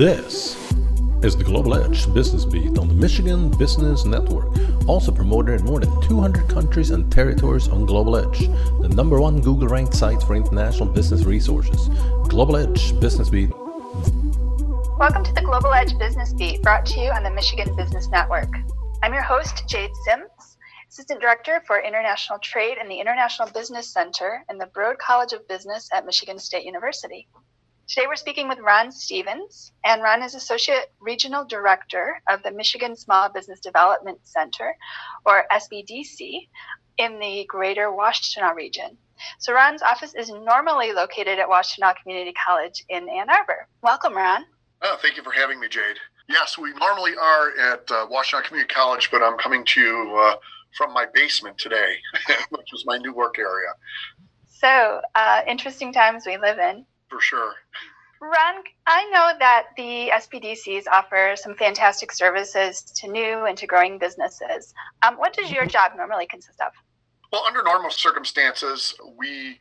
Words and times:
This 0.00 0.56
is 1.22 1.36
the 1.36 1.44
Global 1.44 1.74
Edge 1.74 2.10
Business 2.14 2.46
Beat 2.46 2.78
on 2.78 2.88
the 2.88 2.94
Michigan 2.94 3.50
Business 3.50 4.06
Network, 4.06 4.48
also 4.88 5.12
promoted 5.12 5.60
in 5.60 5.66
more 5.66 5.78
than 5.78 6.00
200 6.00 6.48
countries 6.48 6.90
and 6.90 7.12
territories 7.12 7.68
on 7.68 7.84
Global 7.84 8.16
Edge, 8.16 8.48
the 8.80 8.88
number 8.88 9.20
one 9.20 9.42
Google 9.42 9.68
ranked 9.68 9.92
site 9.92 10.22
for 10.22 10.34
international 10.34 10.88
business 10.88 11.24
resources. 11.24 11.88
Global 12.30 12.56
Edge 12.56 12.98
Business 12.98 13.28
Beat. 13.28 13.50
Welcome 14.98 15.22
to 15.22 15.34
the 15.34 15.42
Global 15.44 15.74
Edge 15.74 15.98
Business 15.98 16.32
Beat, 16.32 16.62
brought 16.62 16.86
to 16.86 16.98
you 16.98 17.10
on 17.10 17.22
the 17.22 17.30
Michigan 17.30 17.76
Business 17.76 18.08
Network. 18.08 18.48
I'm 19.02 19.12
your 19.12 19.20
host, 19.20 19.64
Jade 19.68 19.90
Sims, 20.06 20.56
Assistant 20.88 21.20
Director 21.20 21.62
for 21.66 21.78
International 21.78 22.38
Trade 22.38 22.78
in 22.80 22.88
the 22.88 23.00
International 23.00 23.50
Business 23.50 23.92
Center 23.92 24.46
in 24.48 24.56
the 24.56 24.64
Broad 24.68 24.96
College 24.96 25.34
of 25.34 25.46
Business 25.46 25.90
at 25.92 26.06
Michigan 26.06 26.38
State 26.38 26.64
University. 26.64 27.28
Today 27.90 28.06
we're 28.06 28.14
speaking 28.14 28.46
with 28.46 28.60
Ron 28.60 28.92
Stevens, 28.92 29.72
and 29.84 30.00
Ron 30.00 30.22
is 30.22 30.36
Associate 30.36 30.92
Regional 31.00 31.44
Director 31.44 32.22
of 32.28 32.40
the 32.44 32.52
Michigan 32.52 32.94
Small 32.94 33.28
Business 33.30 33.58
Development 33.58 34.16
Center, 34.22 34.76
or 35.26 35.44
SBDC, 35.50 36.46
in 36.98 37.18
the 37.18 37.44
Greater 37.48 37.88
Washtenaw 37.88 38.54
region. 38.54 38.96
So 39.40 39.52
Ron's 39.52 39.82
office 39.82 40.14
is 40.14 40.30
normally 40.30 40.92
located 40.92 41.40
at 41.40 41.48
Washtenaw 41.48 41.94
Community 42.00 42.32
College 42.32 42.84
in 42.88 43.08
Ann 43.08 43.28
Arbor. 43.28 43.66
Welcome, 43.82 44.16
Ron. 44.16 44.44
Oh, 44.82 44.96
thank 45.02 45.16
you 45.16 45.24
for 45.24 45.32
having 45.32 45.58
me, 45.58 45.66
Jade. 45.66 45.96
Yes, 46.28 46.56
we 46.56 46.72
normally 46.74 47.16
are 47.20 47.58
at 47.58 47.90
uh, 47.90 48.06
Washtenaw 48.06 48.44
Community 48.44 48.72
College, 48.72 49.10
but 49.10 49.20
I'm 49.20 49.36
coming 49.36 49.64
to 49.64 49.80
you 49.80 50.16
uh, 50.16 50.36
from 50.76 50.94
my 50.94 51.06
basement 51.12 51.58
today, 51.58 51.96
which 52.50 52.72
is 52.72 52.84
my 52.86 52.98
new 52.98 53.12
work 53.12 53.40
area. 53.40 53.72
So, 54.46 55.00
uh, 55.16 55.40
interesting 55.48 55.92
times 55.92 56.24
we 56.24 56.36
live 56.36 56.60
in 56.60 56.84
for 57.10 57.20
sure. 57.20 57.54
Ron, 58.22 58.62
I 58.86 59.08
know 59.10 59.32
that 59.38 59.68
the 59.76 60.10
SBDCs 60.14 60.84
offer 60.92 61.34
some 61.36 61.54
fantastic 61.54 62.12
services 62.12 62.82
to 62.82 63.08
new 63.10 63.46
and 63.46 63.56
to 63.56 63.66
growing 63.66 63.98
businesses. 63.98 64.74
Um, 65.02 65.16
what 65.16 65.32
does 65.32 65.50
your 65.50 65.64
job 65.64 65.92
normally 65.96 66.26
consist 66.26 66.60
of? 66.60 66.72
Well, 67.32 67.44
under 67.46 67.62
normal 67.62 67.90
circumstances, 67.90 68.94
we 69.16 69.58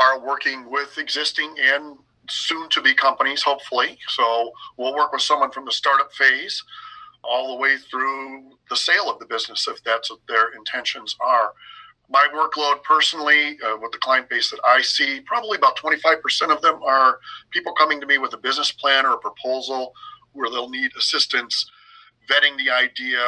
are 0.00 0.18
working 0.18 0.70
with 0.70 0.98
existing 0.98 1.54
and 1.60 1.98
soon 2.28 2.68
to 2.70 2.82
be 2.82 2.94
companies, 2.94 3.42
hopefully. 3.42 3.98
So 4.08 4.50
we'll 4.76 4.94
work 4.94 5.12
with 5.12 5.22
someone 5.22 5.52
from 5.52 5.64
the 5.64 5.72
startup 5.72 6.12
phase 6.12 6.62
all 7.22 7.54
the 7.54 7.60
way 7.60 7.76
through 7.76 8.50
the 8.70 8.76
sale 8.76 9.10
of 9.10 9.18
the 9.18 9.26
business 9.26 9.68
if 9.68 9.82
that's 9.84 10.10
what 10.10 10.20
their 10.26 10.52
intentions 10.54 11.16
are 11.20 11.52
my 12.10 12.26
workload 12.34 12.82
personally 12.82 13.56
uh, 13.64 13.76
with 13.80 13.92
the 13.92 13.98
client 13.98 14.28
base 14.28 14.50
that 14.50 14.60
I 14.66 14.82
see, 14.82 15.20
probably 15.20 15.56
about 15.56 15.76
25% 15.76 16.50
of 16.50 16.60
them 16.60 16.82
are 16.82 17.20
people 17.52 17.72
coming 17.74 18.00
to 18.00 18.06
me 18.06 18.18
with 18.18 18.34
a 18.34 18.38
business 18.38 18.72
plan 18.72 19.06
or 19.06 19.14
a 19.14 19.18
proposal 19.18 19.92
where 20.32 20.50
they'll 20.50 20.68
need 20.68 20.90
assistance 20.98 21.70
vetting 22.28 22.56
the 22.58 22.70
idea 22.70 23.20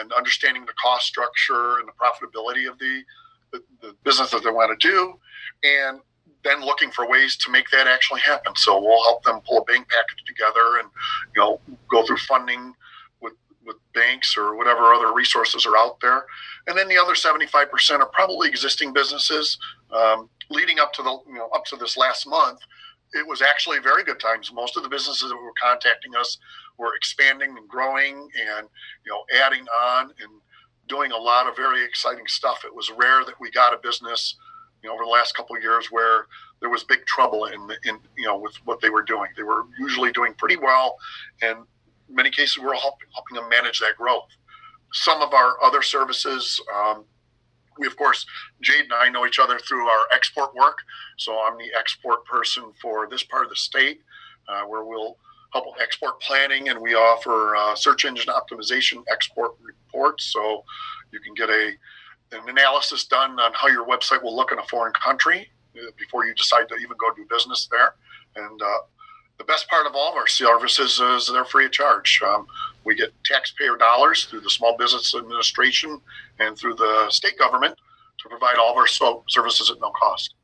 and 0.00 0.12
understanding 0.12 0.64
the 0.66 0.72
cost 0.82 1.06
structure 1.06 1.78
and 1.78 1.88
the 1.88 1.92
profitability 1.92 2.70
of 2.70 2.78
the, 2.78 3.02
the, 3.52 3.62
the 3.80 3.94
business 4.04 4.30
that 4.30 4.44
they 4.44 4.50
want 4.50 4.78
to 4.78 4.88
do. 4.88 5.14
And 5.64 6.00
then 6.44 6.60
looking 6.60 6.90
for 6.90 7.08
ways 7.08 7.36
to 7.36 7.50
make 7.50 7.70
that 7.70 7.86
actually 7.86 8.20
happen. 8.20 8.52
So 8.56 8.78
we'll 8.78 9.02
help 9.04 9.22
them 9.22 9.40
pull 9.46 9.58
a 9.58 9.64
bank 9.64 9.88
package 9.88 10.24
together 10.26 10.80
and, 10.80 10.88
you 11.34 11.40
know, 11.40 11.60
go 11.90 12.04
through 12.04 12.18
funding 12.18 12.74
banks 13.94 14.36
or 14.36 14.56
whatever 14.56 14.92
other 14.92 15.12
resources 15.12 15.66
are 15.66 15.76
out 15.76 16.00
there. 16.00 16.24
And 16.66 16.76
then 16.76 16.88
the 16.88 16.98
other 16.98 17.14
75% 17.14 18.00
are 18.00 18.06
probably 18.06 18.48
existing 18.48 18.92
businesses. 18.92 19.58
Um, 19.90 20.28
leading 20.50 20.78
up 20.78 20.92
to 20.94 21.02
the 21.02 21.18
you 21.28 21.34
know 21.34 21.48
up 21.48 21.64
to 21.66 21.76
this 21.76 21.96
last 21.96 22.26
month, 22.26 22.60
it 23.12 23.26
was 23.26 23.42
actually 23.42 23.78
very 23.78 24.04
good 24.04 24.20
times. 24.20 24.52
Most 24.52 24.76
of 24.76 24.82
the 24.82 24.88
businesses 24.88 25.28
that 25.28 25.36
were 25.36 25.52
contacting 25.60 26.14
us 26.16 26.38
were 26.78 26.94
expanding 26.94 27.56
and 27.56 27.68
growing 27.68 28.28
and 28.40 28.68
you 29.04 29.12
know 29.12 29.22
adding 29.44 29.64
on 29.84 30.10
and 30.20 30.40
doing 30.88 31.12
a 31.12 31.16
lot 31.16 31.48
of 31.48 31.56
very 31.56 31.84
exciting 31.84 32.26
stuff. 32.26 32.64
It 32.64 32.74
was 32.74 32.90
rare 32.90 33.24
that 33.24 33.34
we 33.40 33.50
got 33.50 33.74
a 33.74 33.78
business 33.82 34.36
you 34.82 34.88
know 34.88 34.94
over 34.94 35.04
the 35.04 35.10
last 35.10 35.36
couple 35.36 35.56
of 35.56 35.62
years 35.62 35.88
where 35.90 36.26
there 36.60 36.70
was 36.70 36.84
big 36.84 37.04
trouble 37.06 37.46
in 37.46 37.60
in 37.84 37.98
you 38.16 38.26
know 38.26 38.38
with 38.38 38.54
what 38.64 38.80
they 38.80 38.90
were 38.90 39.02
doing. 39.02 39.30
They 39.36 39.42
were 39.42 39.64
usually 39.78 40.12
doing 40.12 40.34
pretty 40.34 40.56
well 40.56 40.96
and 41.42 41.58
many 42.08 42.30
cases, 42.30 42.58
we're 42.58 42.74
helping, 42.74 43.08
helping 43.14 43.36
them 43.36 43.48
manage 43.48 43.80
that 43.80 43.96
growth. 43.96 44.28
Some 44.92 45.22
of 45.22 45.32
our 45.32 45.62
other 45.62 45.82
services, 45.82 46.60
um, 46.74 47.04
we 47.78 47.86
of 47.86 47.96
course, 47.96 48.26
Jade 48.60 48.84
and 48.84 48.92
I 48.92 49.08
know 49.08 49.26
each 49.26 49.38
other 49.38 49.58
through 49.58 49.86
our 49.88 50.02
export 50.14 50.54
work. 50.54 50.78
So 51.16 51.40
I'm 51.40 51.56
the 51.56 51.70
export 51.78 52.24
person 52.26 52.72
for 52.80 53.08
this 53.08 53.22
part 53.22 53.44
of 53.44 53.50
the 53.50 53.56
state, 53.56 54.00
uh, 54.48 54.62
where 54.62 54.84
we'll 54.84 55.16
help 55.52 55.66
with 55.66 55.80
export 55.80 56.20
planning, 56.20 56.68
and 56.68 56.80
we 56.80 56.94
offer 56.94 57.56
uh, 57.56 57.74
search 57.74 58.04
engine 58.04 58.32
optimization 58.32 59.02
export 59.10 59.52
reports. 59.62 60.32
So 60.32 60.64
you 61.12 61.20
can 61.20 61.34
get 61.34 61.48
a 61.50 61.72
an 62.32 62.48
analysis 62.48 63.04
done 63.04 63.38
on 63.38 63.52
how 63.52 63.68
your 63.68 63.86
website 63.86 64.22
will 64.22 64.34
look 64.34 64.52
in 64.52 64.58
a 64.58 64.62
foreign 64.62 64.92
country 64.94 65.50
uh, 65.76 65.90
before 65.98 66.24
you 66.24 66.34
decide 66.34 66.68
to 66.68 66.74
even 66.76 66.96
go 66.98 67.12
do 67.14 67.26
business 67.28 67.68
there. 67.70 67.94
And 68.36 68.62
uh, 68.62 68.78
the 69.38 69.44
best 69.44 69.68
part 69.68 69.86
of 69.86 69.94
all 69.94 70.12
of 70.12 70.16
our 70.16 70.26
services 70.26 71.00
is 71.00 71.30
they're 71.32 71.44
free 71.44 71.66
of 71.66 71.72
charge. 71.72 72.20
Um, 72.24 72.46
we 72.84 72.94
get 72.94 73.12
taxpayer 73.24 73.76
dollars 73.76 74.24
through 74.24 74.40
the 74.40 74.50
Small 74.50 74.76
Business 74.76 75.14
Administration 75.14 76.00
and 76.38 76.56
through 76.56 76.74
the 76.74 77.06
state 77.10 77.38
government 77.38 77.76
to 78.18 78.28
provide 78.28 78.56
all 78.56 78.72
of 78.72 78.76
our 78.76 78.86
so- 78.86 79.24
services 79.28 79.70
at 79.70 79.80
no 79.80 79.90
cost. 79.90 80.34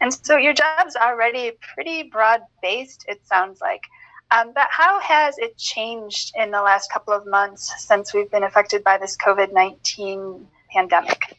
And 0.00 0.12
so 0.12 0.36
your 0.36 0.52
job's 0.52 0.96
already 0.96 1.52
pretty 1.74 2.04
broad 2.04 2.42
based, 2.60 3.04
it 3.08 3.24
sounds 3.26 3.60
like. 3.60 3.82
Um, 4.30 4.52
but 4.54 4.66
how 4.70 4.98
has 5.00 5.36
it 5.38 5.58
changed 5.58 6.32
in 6.36 6.50
the 6.50 6.62
last 6.62 6.90
couple 6.90 7.12
of 7.12 7.26
months 7.26 7.72
since 7.86 8.14
we've 8.14 8.30
been 8.30 8.44
affected 8.44 8.82
by 8.82 8.98
this 8.98 9.16
COVID 9.16 9.52
19 9.52 10.46
pandemic? 10.72 11.31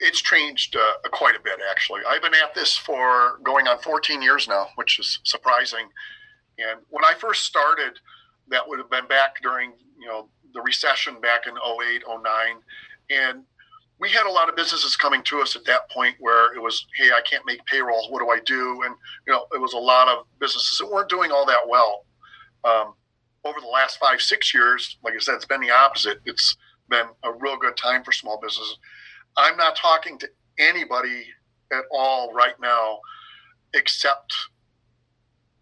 It's 0.00 0.20
changed 0.20 0.76
uh, 0.76 1.08
quite 1.10 1.36
a 1.36 1.40
bit, 1.42 1.58
actually. 1.70 2.02
I've 2.06 2.22
been 2.22 2.34
at 2.34 2.54
this 2.54 2.76
for 2.76 3.38
going 3.42 3.66
on 3.66 3.78
14 3.78 4.20
years 4.20 4.46
now, 4.46 4.68
which 4.74 4.98
is 4.98 5.20
surprising. 5.24 5.88
And 6.58 6.80
when 6.90 7.04
I 7.04 7.14
first 7.18 7.44
started, 7.44 7.98
that 8.48 8.66
would 8.66 8.78
have 8.78 8.90
been 8.90 9.06
back 9.06 9.42
during 9.42 9.72
you 9.98 10.06
know 10.06 10.28
the 10.54 10.60
recession 10.60 11.20
back 11.20 11.46
in 11.46 11.54
08, 11.54 12.02
09. 12.06 12.22
And 13.10 13.44
we 13.98 14.10
had 14.10 14.26
a 14.26 14.30
lot 14.30 14.48
of 14.48 14.56
businesses 14.56 14.96
coming 14.96 15.22
to 15.24 15.40
us 15.40 15.56
at 15.56 15.64
that 15.64 15.90
point 15.90 16.16
where 16.20 16.54
it 16.54 16.60
was, 16.60 16.86
hey, 16.96 17.10
I 17.10 17.22
can't 17.22 17.46
make 17.46 17.64
payroll. 17.66 18.10
What 18.10 18.20
do 18.20 18.28
I 18.28 18.40
do? 18.44 18.82
And 18.84 18.94
you 19.26 19.32
know, 19.32 19.46
it 19.52 19.60
was 19.60 19.72
a 19.72 19.78
lot 19.78 20.08
of 20.08 20.26
businesses 20.38 20.78
that 20.78 20.90
weren't 20.90 21.08
doing 21.08 21.30
all 21.30 21.46
that 21.46 21.66
well. 21.66 22.04
Um, 22.64 22.94
over 23.44 23.60
the 23.60 23.68
last 23.68 23.98
five, 23.98 24.20
six 24.20 24.52
years, 24.52 24.98
like 25.04 25.14
I 25.14 25.18
said, 25.18 25.36
it's 25.36 25.46
been 25.46 25.60
the 25.60 25.70
opposite. 25.70 26.20
It's 26.26 26.56
been 26.88 27.06
a 27.22 27.32
real 27.32 27.56
good 27.56 27.76
time 27.76 28.02
for 28.02 28.12
small 28.12 28.38
businesses. 28.40 28.78
I'm 29.36 29.56
not 29.56 29.76
talking 29.76 30.18
to 30.18 30.28
anybody 30.58 31.24
at 31.72 31.84
all 31.92 32.32
right 32.32 32.58
now 32.60 33.00
except 33.74 34.34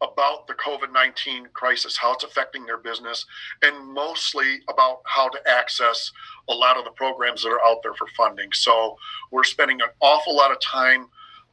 about 0.01 0.47
the 0.47 0.55
COVID 0.55 0.93
19 0.93 1.49
crisis, 1.55 1.97
how 1.97 2.13
it's 2.13 2.25
affecting 2.25 2.67
their 2.67 2.79
business, 2.79 3.25
and 3.63 3.93
mostly 3.93 4.59
about 4.69 4.99
how 5.07 5.29
to 5.29 5.39
access 5.49 6.13
a 6.49 6.53
lot 6.53 6.77
of 6.77 6.85
the 6.85 6.91
programs 6.91 7.43
that 7.43 7.49
are 7.49 7.65
out 7.65 7.83
there 7.83 7.95
for 7.95 8.07
funding. 8.17 8.53
So 8.53 8.97
we're 9.31 9.45
spending 9.45 9.81
an 9.81 9.89
awful 10.01 10.37
lot 10.37 10.53
of 10.53 10.61
time 10.61 11.09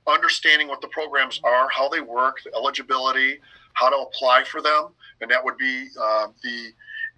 understanding 0.07 0.67
what 0.67 0.81
the 0.81 0.87
programs 0.89 1.39
are, 1.43 1.69
how 1.69 1.87
they 1.87 2.01
work, 2.01 2.37
the 2.43 2.53
eligibility, 2.55 3.39
how 3.73 3.89
to 3.89 3.95
apply 4.07 4.43
for 4.43 4.61
them. 4.61 4.87
And 5.21 5.29
that 5.29 5.43
would 5.43 5.57
be 5.57 5.87
uh, 5.99 6.27
the 6.43 6.73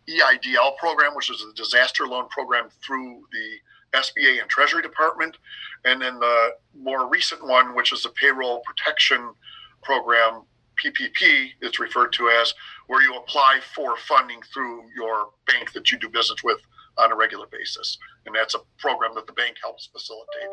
EIDL 0.10 0.78
program, 0.78 1.16
which 1.16 1.32
is 1.32 1.44
a 1.50 1.54
disaster 1.56 2.06
loan 2.06 2.28
program 2.30 2.70
through 2.86 3.24
the 3.32 3.56
SBA 3.94 4.42
and 4.42 4.50
Treasury 4.50 4.82
Department. 4.82 5.38
And 5.86 6.02
then 6.02 6.20
the 6.20 6.50
more 6.78 7.10
recent 7.10 7.46
one, 7.46 7.76
which 7.76 7.92
is 7.94 8.04
the 8.04 8.10
payroll 8.10 8.62
protection 8.62 9.34
program 9.82 10.44
PPP, 10.84 11.50
it's 11.62 11.80
referred 11.80 12.14
to 12.14 12.30
as, 12.30 12.54
where 12.88 13.02
you 13.02 13.16
apply 13.16 13.60
for 13.76 13.96
funding 13.98 14.42
through 14.54 14.84
your 14.96 15.30
bank 15.48 15.72
that 15.74 15.92
you 15.92 16.00
do 16.00 16.10
business 16.10 16.44
with 16.44 16.60
on 16.98 17.12
a 17.12 17.16
regular 17.16 17.48
basis. 17.48 17.98
And 18.26 18.36
that's 18.36 18.56
a 18.56 18.60
program 18.78 19.14
that 19.16 19.28
the 19.28 19.34
bank 19.34 19.58
helps 19.62 19.88
facilitate. 19.88 20.50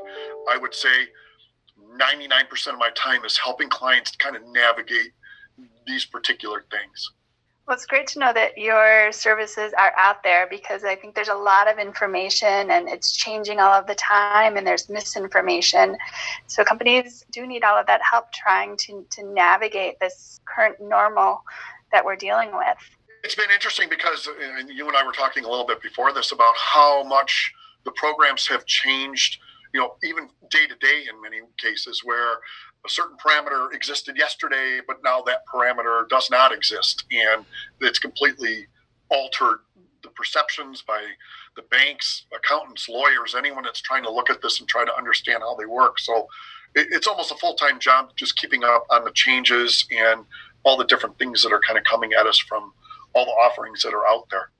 I 0.50 0.56
would 0.56 0.74
say 0.74 0.88
99% 1.98 2.68
of 2.68 2.78
my 2.78 2.90
time 2.94 3.24
is 3.24 3.38
helping 3.38 3.68
clients 3.68 4.14
kind 4.16 4.36
of 4.36 4.42
navigate 4.46 5.12
these 5.86 6.04
particular 6.04 6.64
things. 6.70 7.12
Well, 7.66 7.76
it's 7.76 7.86
great 7.86 8.08
to 8.08 8.18
know 8.18 8.32
that 8.32 8.58
your 8.58 9.12
services 9.12 9.72
are 9.78 9.92
out 9.96 10.22
there 10.24 10.48
because 10.50 10.82
I 10.82 10.96
think 10.96 11.14
there's 11.14 11.28
a 11.28 11.34
lot 11.34 11.70
of 11.70 11.78
information 11.78 12.70
and 12.70 12.88
it's 12.88 13.16
changing 13.16 13.60
all 13.60 13.72
of 13.72 13.86
the 13.86 13.94
time 13.94 14.56
and 14.56 14.66
there's 14.66 14.88
misinformation. 14.88 15.96
So 16.48 16.64
companies 16.64 17.24
do 17.30 17.46
need 17.46 17.62
all 17.62 17.78
of 17.78 17.86
that 17.86 18.00
help 18.08 18.32
trying 18.32 18.76
to, 18.78 19.06
to 19.10 19.22
navigate 19.24 20.00
this 20.00 20.40
current 20.46 20.80
normal 20.80 21.44
that 21.92 22.04
we're 22.04 22.16
dealing 22.16 22.50
with. 22.52 22.76
It's 23.22 23.34
been 23.34 23.50
interesting 23.52 23.88
because 23.88 24.26
uh, 24.26 24.32
you 24.66 24.88
and 24.88 24.96
I 24.96 25.04
were 25.04 25.12
talking 25.12 25.44
a 25.44 25.48
little 25.48 25.66
bit 25.66 25.80
before 25.80 26.12
this 26.12 26.32
about 26.32 26.56
how 26.56 27.04
much 27.04 27.52
the 27.84 27.92
programs 27.92 28.48
have 28.48 28.66
changed 28.66 29.38
you 29.72 29.80
know, 29.80 29.94
even 30.02 30.28
day 30.50 30.66
to 30.66 30.74
day 30.76 31.04
in 31.08 31.20
many 31.20 31.38
cases 31.58 32.02
where 32.04 32.34
a 32.84 32.88
certain 32.88 33.16
parameter 33.16 33.72
existed 33.72 34.16
yesterday, 34.16 34.80
but 34.86 34.96
now 35.04 35.22
that 35.22 35.42
parameter 35.52 36.08
does 36.08 36.28
not 36.30 36.52
exist. 36.52 37.04
And 37.10 37.44
it's 37.80 37.98
completely 37.98 38.66
altered 39.10 39.60
the 40.02 40.08
perceptions 40.10 40.82
by 40.82 41.04
the 41.56 41.62
banks, 41.62 42.26
accountants, 42.34 42.88
lawyers, 42.88 43.34
anyone 43.36 43.64
that's 43.64 43.80
trying 43.80 44.02
to 44.02 44.10
look 44.10 44.30
at 44.30 44.40
this 44.42 44.60
and 44.60 44.68
try 44.68 44.84
to 44.84 44.96
understand 44.96 45.42
how 45.42 45.54
they 45.56 45.66
work. 45.66 45.98
So 45.98 46.28
it, 46.74 46.88
it's 46.90 47.06
almost 47.06 47.32
a 47.32 47.36
full 47.36 47.54
time 47.54 47.78
job 47.78 48.10
just 48.16 48.36
keeping 48.36 48.64
up 48.64 48.86
on 48.90 49.04
the 49.04 49.12
changes 49.12 49.86
and 49.90 50.24
all 50.62 50.76
the 50.76 50.84
different 50.84 51.18
things 51.18 51.42
that 51.42 51.52
are 51.52 51.60
kind 51.60 51.78
of 51.78 51.84
coming 51.84 52.12
at 52.12 52.26
us 52.26 52.38
from 52.38 52.72
all 53.14 53.24
the 53.24 53.30
offerings 53.32 53.82
that 53.82 53.94
are 53.94 54.06
out 54.06 54.28
there. 54.30 54.50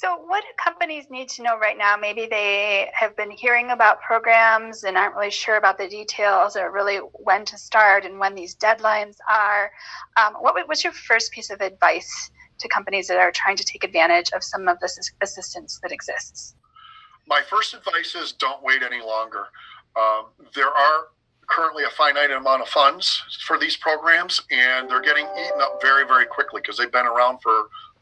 So, 0.00 0.16
what 0.28 0.42
do 0.42 0.48
companies 0.62 1.06
need 1.10 1.28
to 1.30 1.42
know 1.42 1.58
right 1.58 1.76
now? 1.76 1.96
Maybe 1.96 2.26
they 2.26 2.88
have 2.94 3.16
been 3.16 3.32
hearing 3.32 3.70
about 3.70 4.00
programs 4.00 4.84
and 4.84 4.96
aren't 4.96 5.16
really 5.16 5.32
sure 5.32 5.56
about 5.56 5.76
the 5.76 5.88
details 5.88 6.54
or 6.54 6.70
really 6.70 6.98
when 7.14 7.44
to 7.46 7.58
start 7.58 8.04
and 8.04 8.20
when 8.20 8.36
these 8.36 8.54
deadlines 8.54 9.16
are. 9.28 9.72
Um, 10.16 10.34
what, 10.34 10.54
what's 10.68 10.84
your 10.84 10.92
first 10.92 11.32
piece 11.32 11.50
of 11.50 11.60
advice 11.60 12.30
to 12.60 12.68
companies 12.68 13.08
that 13.08 13.18
are 13.18 13.32
trying 13.32 13.56
to 13.56 13.64
take 13.64 13.82
advantage 13.82 14.30
of 14.32 14.44
some 14.44 14.68
of 14.68 14.78
this 14.78 15.00
assistance 15.20 15.80
that 15.82 15.90
exists? 15.90 16.54
My 17.26 17.42
first 17.50 17.74
advice 17.74 18.14
is 18.14 18.30
don't 18.30 18.62
wait 18.62 18.84
any 18.84 19.02
longer. 19.04 19.46
Um, 19.96 20.26
there 20.54 20.68
are 20.68 21.08
currently 21.48 21.82
a 21.82 21.90
finite 21.90 22.30
amount 22.30 22.62
of 22.62 22.68
funds 22.68 23.20
for 23.48 23.58
these 23.58 23.76
programs, 23.76 24.40
and 24.52 24.88
they're 24.88 25.02
getting 25.02 25.26
eaten 25.36 25.60
up 25.60 25.80
very, 25.82 26.06
very 26.06 26.26
quickly 26.26 26.60
because 26.60 26.76
they've 26.76 26.92
been 26.92 27.06
around 27.06 27.40
for 27.42 27.50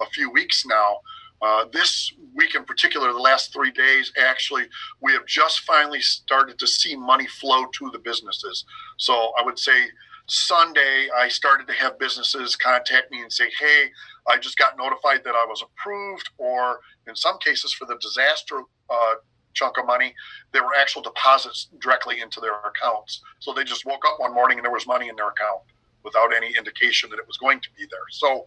a 0.02 0.06
few 0.12 0.30
weeks 0.30 0.66
now. 0.66 0.98
Uh, 1.42 1.66
this 1.72 2.12
week 2.34 2.54
in 2.54 2.64
particular, 2.64 3.12
the 3.12 3.18
last 3.18 3.52
three 3.52 3.70
days, 3.70 4.12
actually, 4.18 4.64
we 5.00 5.12
have 5.12 5.26
just 5.26 5.60
finally 5.60 6.00
started 6.00 6.58
to 6.58 6.66
see 6.66 6.96
money 6.96 7.26
flow 7.26 7.66
to 7.66 7.90
the 7.92 7.98
businesses. 7.98 8.64
So 8.96 9.32
I 9.38 9.42
would 9.44 9.58
say 9.58 9.86
Sunday, 10.26 11.08
I 11.16 11.28
started 11.28 11.66
to 11.68 11.74
have 11.74 11.98
businesses 11.98 12.56
contact 12.56 13.10
me 13.12 13.20
and 13.22 13.32
say, 13.32 13.48
hey, 13.60 13.90
I 14.26 14.38
just 14.38 14.58
got 14.58 14.76
notified 14.76 15.22
that 15.24 15.34
I 15.34 15.46
was 15.46 15.62
approved, 15.62 16.30
or 16.38 16.80
in 17.06 17.14
some 17.14 17.38
cases 17.38 17.72
for 17.72 17.84
the 17.84 17.96
disaster 18.00 18.62
uh, 18.90 19.14
chunk 19.52 19.78
of 19.78 19.86
money, 19.86 20.14
there 20.52 20.64
were 20.64 20.74
actual 20.78 21.02
deposits 21.02 21.68
directly 21.80 22.20
into 22.20 22.40
their 22.40 22.58
accounts. 22.60 23.22
So 23.38 23.52
they 23.52 23.64
just 23.64 23.86
woke 23.86 24.02
up 24.06 24.18
one 24.18 24.34
morning 24.34 24.58
and 24.58 24.64
there 24.64 24.72
was 24.72 24.86
money 24.86 25.08
in 25.08 25.16
their 25.16 25.28
account 25.28 25.62
without 26.02 26.34
any 26.34 26.54
indication 26.56 27.08
that 27.10 27.18
it 27.18 27.26
was 27.26 27.36
going 27.36 27.60
to 27.60 27.68
be 27.76 27.84
there. 27.90 28.06
So 28.10 28.46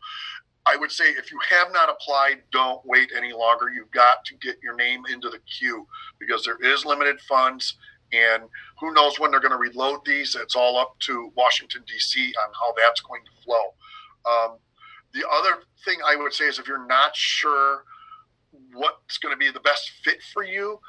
I 0.69 0.75
would 0.75 0.91
say 0.91 1.05
if 1.05 1.31
you 1.31 1.39
have 1.49 1.71
not 1.73 1.89
applied, 1.89 2.43
don't 2.51 2.85
wait 2.85 3.11
any 3.15 3.33
longer. 3.33 3.69
You've 3.69 3.91
got 3.91 4.23
to 4.25 4.35
get 4.35 4.57
your 4.61 4.75
name 4.75 5.03
into 5.11 5.29
the 5.29 5.39
queue 5.39 5.87
because 6.19 6.43
there 6.43 6.57
is 6.61 6.85
limited 6.85 7.19
funds 7.21 7.75
and 8.11 8.43
who 8.79 8.93
knows 8.93 9.19
when 9.19 9.31
they're 9.31 9.39
going 9.39 9.51
to 9.51 9.57
reload 9.57 10.01
these. 10.05 10.35
It's 10.35 10.55
all 10.55 10.77
up 10.77 10.95
to 11.01 11.31
Washington, 11.35 11.83
D.C. 11.87 12.33
on 12.45 12.53
how 12.53 12.73
that's 12.77 13.01
going 13.01 13.21
to 13.25 13.43
flow. 13.43 13.73
Um, 14.25 14.57
the 15.13 15.23
other 15.31 15.63
thing 15.85 15.97
I 16.05 16.15
would 16.15 16.33
say 16.33 16.45
is 16.45 16.59
if 16.59 16.67
you're 16.67 16.85
not 16.85 17.15
sure 17.15 17.83
what's 18.73 19.17
going 19.17 19.33
to 19.33 19.37
be 19.37 19.51
the 19.51 19.59
best 19.61 19.91
fit 20.03 20.19
for 20.33 20.43
you, 20.43 20.79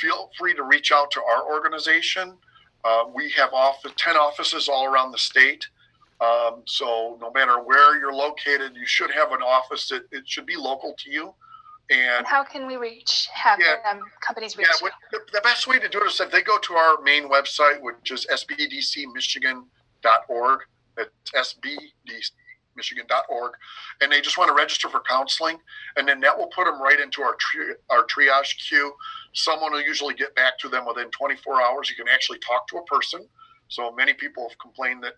feel 0.00 0.30
free 0.38 0.54
to 0.54 0.62
reach 0.64 0.92
out 0.92 1.10
to 1.12 1.22
our 1.22 1.52
organization. 1.52 2.36
Uh, 2.84 3.04
we 3.14 3.30
have 3.30 3.52
off 3.52 3.82
10 3.96 4.16
offices 4.16 4.68
all 4.68 4.86
around 4.86 5.12
the 5.12 5.18
state. 5.18 5.66
Um, 6.20 6.62
so 6.66 7.16
no 7.20 7.32
matter 7.32 7.60
where 7.62 7.98
you're 7.98 8.12
located, 8.12 8.76
you 8.76 8.86
should 8.86 9.10
have 9.10 9.32
an 9.32 9.42
office 9.42 9.88
that 9.88 10.02
it 10.12 10.28
should 10.28 10.46
be 10.46 10.54
local 10.56 10.94
to 10.98 11.10
you. 11.10 11.34
And, 11.90 12.24
how 12.26 12.44
can 12.44 12.68
we 12.68 12.76
reach 12.76 13.28
have 13.32 13.58
yeah, 13.58 13.76
um, 13.90 14.02
companies 14.20 14.56
reach? 14.56 14.68
Yeah, 14.82 14.90
the, 15.10 15.20
the, 15.32 15.40
best 15.40 15.66
way 15.66 15.80
to 15.80 15.88
do 15.88 16.00
it 16.02 16.06
is 16.06 16.20
if 16.20 16.30
they 16.30 16.42
go 16.42 16.56
to 16.58 16.74
our 16.74 17.00
main 17.02 17.28
website, 17.28 17.80
which 17.80 18.12
is 18.12 18.24
sbdcmichigan.org. 18.30 20.60
It's 20.98 21.30
sbdcmichigan.org, 21.32 23.52
and 24.00 24.12
they 24.12 24.20
just 24.20 24.38
want 24.38 24.50
to 24.50 24.54
register 24.54 24.88
for 24.88 25.00
counseling, 25.00 25.58
and 25.96 26.06
then 26.06 26.20
that 26.20 26.38
will 26.38 26.46
put 26.48 26.66
them 26.66 26.80
right 26.80 27.00
into 27.00 27.22
our 27.22 27.34
tri- 27.40 27.74
our 27.88 28.04
triage 28.04 28.54
queue. 28.68 28.94
Someone 29.32 29.72
will 29.72 29.82
usually 29.82 30.14
get 30.14 30.32
back 30.36 30.60
to 30.60 30.68
them 30.68 30.86
within 30.86 31.10
24 31.10 31.60
hours. 31.60 31.90
You 31.90 31.96
can 31.96 32.06
actually 32.06 32.38
talk 32.38 32.68
to 32.68 32.76
a 32.76 32.84
person. 32.84 33.26
So 33.66 33.90
many 33.90 34.12
people 34.12 34.48
have 34.48 34.56
complained 34.58 35.02
that 35.02 35.14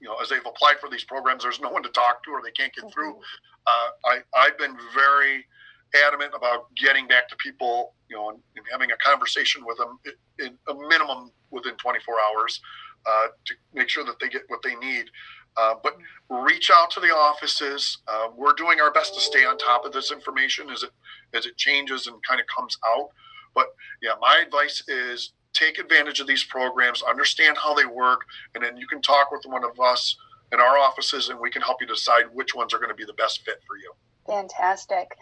you 0.00 0.08
know 0.08 0.16
as 0.16 0.28
they've 0.28 0.46
applied 0.46 0.80
for 0.80 0.88
these 0.88 1.04
programs, 1.04 1.42
there's 1.42 1.60
no 1.60 1.70
one 1.70 1.82
to 1.82 1.90
talk 1.90 2.22
to 2.24 2.30
or 2.30 2.42
they 2.42 2.50
can't 2.52 2.74
get 2.74 2.84
mm-hmm. 2.84 2.92
through. 2.92 3.16
Uh, 3.66 3.88
I 4.06 4.18
I've 4.36 4.58
been 4.58 4.76
very 4.94 5.46
adamant 6.06 6.32
about 6.36 6.74
getting 6.74 7.06
back 7.06 7.28
to 7.28 7.36
people, 7.36 7.94
you 8.08 8.16
know, 8.16 8.30
and, 8.30 8.38
and 8.56 8.64
having 8.70 8.90
a 8.92 8.96
conversation 8.96 9.64
with 9.64 9.78
them 9.78 9.98
in, 10.38 10.46
in 10.46 10.58
a 10.68 10.74
minimum 10.88 11.32
within 11.50 11.74
24 11.76 12.14
hours 12.14 12.60
uh, 13.06 13.28
to 13.46 13.54
make 13.72 13.88
sure 13.88 14.04
that 14.04 14.18
they 14.20 14.28
get 14.28 14.42
what 14.48 14.60
they 14.62 14.74
need. 14.74 15.06
Uh, 15.56 15.74
but 15.82 15.96
reach 16.28 16.70
out 16.72 16.90
to 16.90 17.00
the 17.00 17.08
offices. 17.08 17.98
Uh, 18.06 18.28
we're 18.36 18.52
doing 18.52 18.80
our 18.80 18.92
best 18.92 19.14
to 19.14 19.20
stay 19.20 19.44
on 19.44 19.58
top 19.58 19.84
of 19.84 19.92
this 19.92 20.12
information 20.12 20.70
as 20.70 20.82
it 20.82 20.90
as 21.34 21.46
it 21.46 21.56
changes 21.56 22.06
and 22.06 22.16
kind 22.22 22.40
of 22.40 22.46
comes 22.46 22.78
out. 22.86 23.08
But 23.54 23.74
yeah, 24.00 24.12
my 24.20 24.42
advice 24.44 24.84
is 24.88 25.32
take 25.58 25.78
advantage 25.78 26.20
of 26.20 26.26
these 26.26 26.44
programs, 26.44 27.02
understand 27.02 27.56
how 27.56 27.74
they 27.74 27.86
work, 27.86 28.26
and 28.54 28.62
then 28.62 28.76
you 28.76 28.86
can 28.86 29.02
talk 29.02 29.30
with 29.30 29.44
one 29.46 29.64
of 29.64 29.78
us 29.80 30.16
in 30.52 30.60
our 30.60 30.78
offices, 30.78 31.28
and 31.28 31.38
we 31.38 31.50
can 31.50 31.62
help 31.62 31.80
you 31.80 31.86
decide 31.86 32.24
which 32.32 32.54
ones 32.54 32.72
are 32.72 32.78
going 32.78 32.90
to 32.90 32.94
be 32.94 33.04
the 33.04 33.12
best 33.14 33.44
fit 33.44 33.60
for 33.66 33.76
you. 33.76 33.92
Fantastic. 34.26 35.16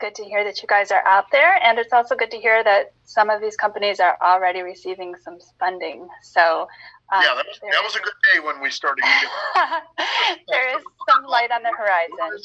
Good 0.00 0.16
to 0.16 0.24
hear 0.24 0.42
that 0.42 0.60
you 0.60 0.68
guys 0.68 0.90
are 0.90 1.04
out 1.06 1.26
there. 1.30 1.62
And 1.62 1.78
it's 1.78 1.92
also 1.92 2.16
good 2.16 2.30
to 2.32 2.38
hear 2.38 2.64
that 2.64 2.92
some 3.04 3.30
of 3.30 3.40
these 3.40 3.56
companies 3.56 4.00
are 4.00 4.18
already 4.20 4.62
receiving 4.62 5.14
some 5.22 5.38
funding. 5.60 6.08
So 6.22 6.68
um, 7.12 7.22
yeah, 7.22 7.34
that 7.36 7.46
was, 7.46 7.60
that 7.62 7.82
was, 7.84 7.94
a 7.94 8.00
good 8.00 8.12
day 8.34 8.40
when 8.40 8.60
we 8.60 8.68
started 8.70 9.02
there 10.48 10.76
is 10.76 10.82
some 11.08 11.24
light 11.24 11.50
on 11.50 11.62
the 11.62 11.70
horizon. 11.70 12.42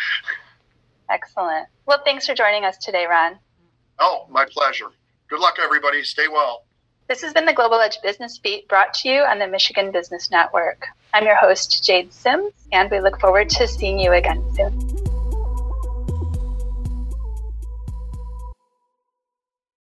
Excellent. 1.10 1.68
Well, 1.86 2.00
thanks 2.04 2.26
for 2.26 2.34
joining 2.34 2.64
us 2.64 2.78
today, 2.78 3.06
Ron. 3.08 3.38
Oh, 3.98 4.26
my 4.30 4.46
pleasure. 4.46 4.88
Good 5.32 5.40
luck, 5.40 5.56
everybody. 5.58 6.04
Stay 6.04 6.28
well. 6.28 6.66
This 7.08 7.22
has 7.22 7.32
been 7.32 7.46
the 7.46 7.54
Global 7.54 7.80
Edge 7.80 7.96
Business 8.02 8.36
Beat 8.36 8.68
brought 8.68 8.92
to 8.92 9.08
you 9.08 9.22
on 9.22 9.38
the 9.38 9.46
Michigan 9.46 9.90
Business 9.90 10.30
Network. 10.30 10.84
I'm 11.14 11.24
your 11.24 11.36
host, 11.36 11.82
Jade 11.82 12.12
Sims, 12.12 12.52
and 12.70 12.90
we 12.90 13.00
look 13.00 13.18
forward 13.18 13.48
to 13.48 13.66
seeing 13.66 13.98
you 13.98 14.12
again 14.12 14.44
soon. 14.54 14.91